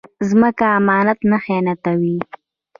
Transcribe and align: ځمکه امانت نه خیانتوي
ځمکه 0.29 0.65
امانت 0.79 1.19
نه 1.31 1.37
خیانتوي 1.43 2.17